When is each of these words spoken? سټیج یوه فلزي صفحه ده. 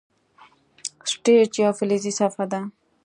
سټیج 1.11 1.51
یوه 1.61 1.73
فلزي 1.77 2.11
صفحه 2.19 2.45
ده. 2.51 2.61